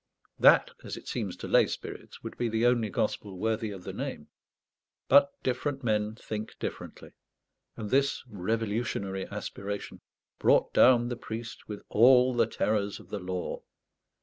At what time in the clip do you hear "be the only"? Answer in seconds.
2.35-2.89